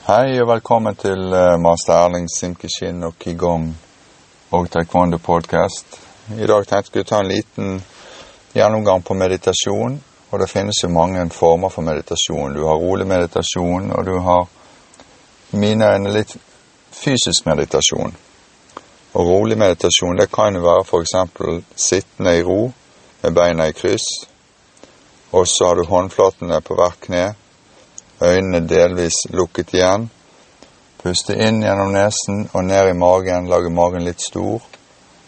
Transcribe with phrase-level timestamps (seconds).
[0.00, 3.66] Hei og velkommen til uh, master Erling Simkishin og Qigong
[4.56, 5.98] og Taekwondo podcast.
[6.32, 7.74] I dag tenkte jeg å ta en liten
[8.56, 9.98] gjennomgang på meditasjon.
[10.30, 12.56] Og det finnes jo mange former for meditasjon.
[12.56, 14.48] Du har rolig meditasjon, og du har
[15.60, 16.32] mine øyne litt
[16.96, 18.16] fysisk meditasjon.
[19.12, 21.76] Og rolig meditasjon det kan jo være f.eks.
[21.76, 22.72] sittende i ro
[23.20, 24.08] med beina i kryss.
[25.36, 27.26] Og så har du håndflatene på hvert kne
[28.22, 30.10] øynene delvis lukket igjen.
[31.02, 34.60] Puste inn gjennom nesen og ned i magen, lage magen litt stor.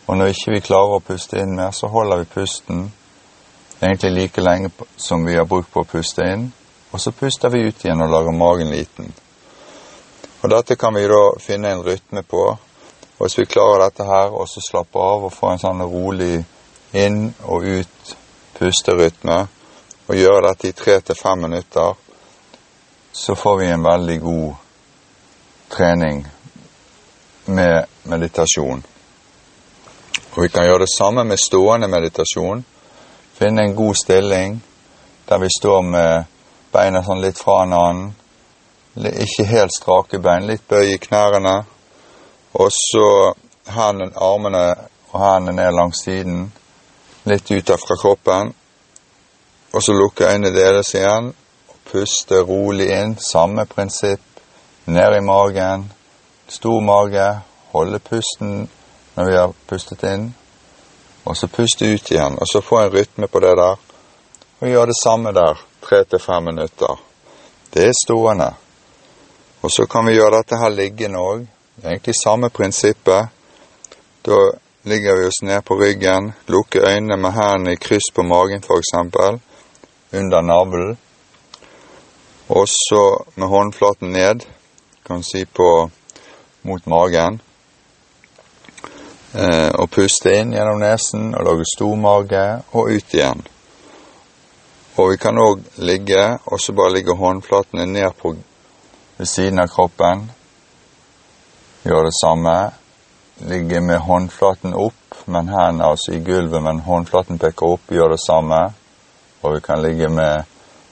[0.06, 2.82] Og når ikke vi klarer å puste inn mer, så holder vi pusten
[3.80, 6.50] egentlig like lenge som vi har brukt på å puste inn.
[6.92, 9.12] Og så puster vi ut igjen og lager magen liten.
[10.42, 12.44] Og Dette kan vi da finne en rytme på.
[13.18, 16.42] Og Hvis vi klarer dette her, og så slappe av og få en sånn rolig
[16.92, 18.14] inn og ut
[18.58, 19.38] pusterytme,
[20.08, 21.94] og gjøre dette i tre til fem minutter,
[23.22, 24.54] så får vi en veldig god
[25.68, 26.26] trening
[27.44, 28.82] med meditasjon.
[30.34, 32.64] Og vi kan gjøre det samme med stående meditasjon.
[33.38, 34.56] Finne en god stilling
[35.28, 36.24] der vi står med
[36.74, 38.16] beina sånn litt fra hverandre.
[39.26, 41.52] Ikke helt strake bein, litt bøy i knærne.
[42.58, 43.06] Og så
[43.70, 44.64] hendene, armene
[45.12, 46.42] og hendene ned langs siden.
[47.30, 48.50] Litt ut fra kroppen.
[49.70, 51.30] Og så lukke øynene deres igjen
[51.92, 54.40] Puste rolig inn, samme prinsipp.
[54.84, 55.92] Ned i magen,
[56.48, 57.26] stor mage.
[57.72, 58.68] Holde pusten
[59.14, 60.30] når vi har pustet inn.
[61.24, 63.76] Og så puste ut igjen, og så få en rytme på det der.
[64.60, 66.96] Og gjøre det samme der, tre til fem minutter.
[67.74, 68.50] Det er stående.
[69.62, 71.46] Og så kan vi gjøre dette her liggende òg.
[71.84, 73.28] Egentlig samme prinsippet.
[74.26, 74.40] Da
[74.82, 78.92] ligger vi oss ned på ryggen, lukker øynene med hendene i kryss på magen f.eks.,
[80.12, 80.98] under navlen.
[82.52, 84.44] Og så med håndflaten ned,
[85.06, 85.90] kan si på
[86.62, 87.40] mot magen.
[89.32, 92.42] Eh, og puste inn gjennom nesen og lage stor mage,
[92.76, 93.40] og ut igjen.
[95.00, 98.34] Og vi kan òg ligge, og så bare ligge håndflatene ned på
[99.16, 100.26] ved siden av kroppen.
[101.88, 102.56] Gjøre det samme.
[103.48, 107.88] Ligge med håndflaten opp, men hendene altså i gulvet, men håndflaten peker opp.
[107.88, 108.60] Gjør det samme.
[109.40, 110.44] Og vi kan ligge med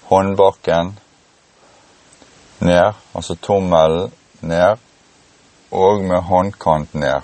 [0.08, 0.96] håndbaken
[2.60, 4.10] ned, altså tommelen
[4.40, 4.78] ned,
[5.70, 7.20] og med håndkant ned.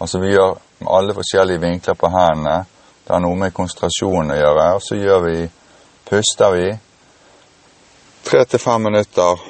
[0.00, 0.58] Altså vi gjør
[0.90, 2.64] alle forskjellige vinkler på hendene.
[3.04, 4.64] Det har noe med konsentrasjonen å gjøre.
[4.76, 5.36] Og så gjør vi,
[6.08, 6.70] puster vi
[8.24, 9.44] tre til fem minutter,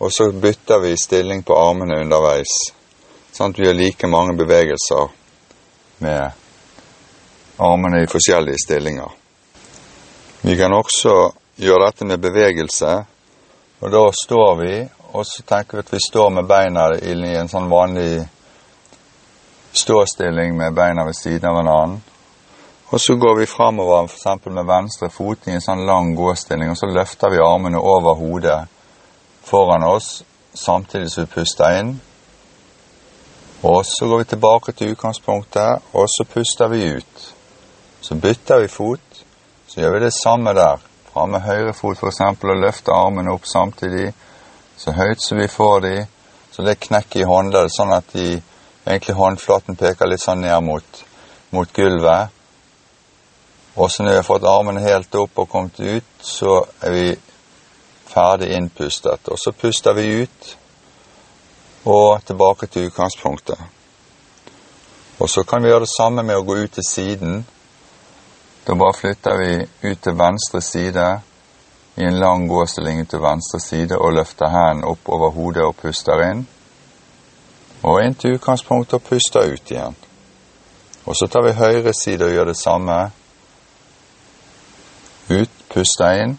[0.00, 2.52] og så bytter vi stilling på armene underveis.
[3.32, 5.12] Sånn at vi gjør like mange bevegelser
[6.02, 6.40] med
[7.60, 9.10] armene i forskjellige stillinger.
[10.40, 11.14] Vi kan også
[11.60, 12.94] gjøre dette med bevegelse
[13.80, 14.74] og da står vi,
[15.12, 18.26] og så tenker vi at vi står med beina i en sånn vanlig
[19.72, 22.02] ståstilling med beina ved siden av hverandre.
[22.90, 24.46] Og så går vi framover f.eks.
[24.50, 28.58] med venstre fot i en sånn lang gåstilling, og så løfter vi armene over hodet
[29.46, 30.24] foran oss
[30.54, 31.94] samtidig som vi puster inn.
[33.62, 37.26] Og så går vi tilbake til utgangspunktet, og så puster vi ut.
[38.00, 39.24] Så bytter vi fot,
[39.68, 40.89] så gjør vi det samme der.
[41.12, 42.20] Fram med høyre fot f.eks.
[42.22, 44.12] og løfte armene opp samtidig,
[44.76, 45.94] så høyt som vi får de,
[46.50, 48.36] så det knekker i håndleddet, sånn at de,
[48.86, 51.02] egentlig håndflaten peker litt sånn ned mot,
[51.50, 52.30] mot gulvet.
[53.74, 57.04] Og så når vi har fått armene helt opp og kommet ut, så er vi
[58.10, 59.28] ferdig innpustet.
[59.30, 60.56] Og så puster vi ut
[61.90, 63.58] og tilbake til utgangspunktet.
[65.20, 67.40] Og så kan vi gjøre det samme med å gå ut til siden.
[68.70, 71.04] Da bare flytter vi ut til venstre side
[71.96, 76.22] i en lang gåstilling til venstre side og løfter hendene opp over hodet og puster
[76.22, 76.44] inn.
[77.82, 79.96] Og inn til utgangspunktet og puster ut igjen.
[81.02, 83.00] Og så tar vi høyre side og gjør det samme.
[85.30, 86.38] Ut, puster inn.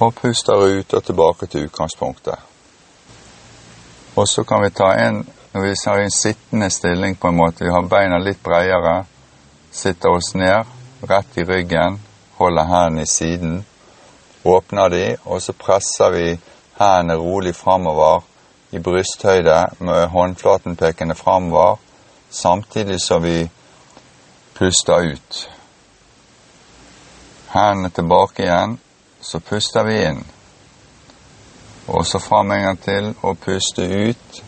[0.00, 2.40] Og puster ut og tilbake til utgangspunktet.
[4.16, 7.64] Og så kan vi ta en når vi har en sittende stilling, på en måte,
[7.64, 9.04] vi har beina litt bredere
[9.70, 10.64] sitter oss ned,
[11.00, 12.00] rett i ryggen,
[12.36, 13.64] holder hendene i siden,
[14.44, 16.26] åpner de, og så presser vi
[16.78, 18.24] hendene rolig framover
[18.70, 21.76] i brysthøyde med håndflaten pekende framover,
[22.30, 23.50] samtidig som vi
[24.54, 25.50] puster ut.
[27.48, 28.78] Hendene tilbake igjen,
[29.20, 30.26] så puster vi inn.
[31.88, 34.42] Og så fram en gang til og puste ut.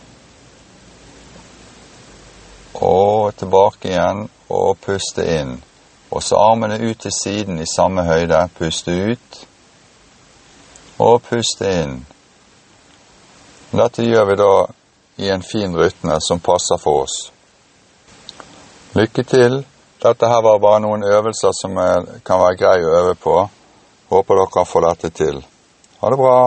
[2.73, 5.57] Og tilbake igjen og puste inn.
[6.11, 8.43] Og så armene ut til siden i samme høyde.
[8.57, 9.41] Puste ut
[11.01, 12.01] og puste inn.
[13.71, 14.53] Dette gjør vi da
[15.23, 17.31] i en fin rytme som passer for oss.
[18.93, 19.61] Lykke til.
[20.03, 21.77] Dette her var bare noen øvelser som
[22.25, 23.37] kan være grei å øve på.
[24.11, 25.39] Håper dere får dette til.
[26.01, 26.37] Ha det bra.